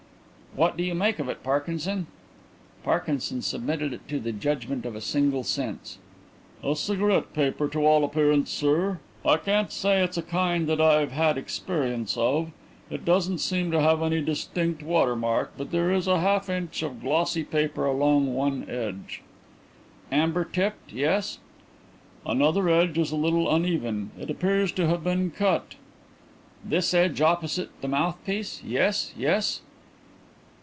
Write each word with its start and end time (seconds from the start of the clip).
"What 0.53 0.75
do 0.75 0.83
you 0.83 0.93
make 0.93 1.17
of 1.19 1.29
it, 1.29 1.43
Parkinson?" 1.43 2.07
Parkinson 2.83 3.41
submitted 3.41 3.93
it 3.93 4.05
to 4.09 4.19
the 4.19 4.33
judgment 4.33 4.85
of 4.85 4.97
a 4.97 4.99
single 4.99 5.45
sense. 5.45 5.97
"A 6.61 6.75
cigarette 6.75 7.31
paper 7.31 7.69
to 7.69 7.85
all 7.85 8.03
appearance, 8.03 8.51
sir. 8.51 8.99
I 9.25 9.37
can't 9.37 9.71
say 9.71 10.03
it's 10.03 10.17
a 10.17 10.21
kind 10.21 10.67
that 10.67 10.81
I've 10.81 11.13
had 11.13 11.37
experience 11.37 12.17
of. 12.17 12.51
It 12.89 13.05
doesn't 13.05 13.37
seem 13.37 13.71
to 13.71 13.79
have 13.79 14.01
any 14.03 14.19
distinct 14.21 14.83
watermark 14.83 15.53
but 15.57 15.71
there 15.71 15.89
is 15.89 16.05
a 16.05 16.19
half 16.19 16.49
inch 16.49 16.83
of 16.83 16.99
glossy 16.99 17.45
paper 17.45 17.85
along 17.85 18.33
one 18.33 18.67
edge." 18.69 19.21
"Amber 20.11 20.43
tipped. 20.43 20.91
Yes?" 20.91 21.39
"Another 22.25 22.67
edge 22.67 22.97
is 22.97 23.13
a 23.13 23.15
little 23.15 23.49
uneven; 23.49 24.11
it 24.19 24.29
appears 24.29 24.73
to 24.73 24.85
have 24.87 25.01
been 25.01 25.31
cut." 25.31 25.75
"This 26.61 26.93
edge 26.93 27.21
opposite 27.21 27.69
the 27.79 27.87
mouthpiece. 27.87 28.61
Yes, 28.65 29.13
yes." 29.17 29.61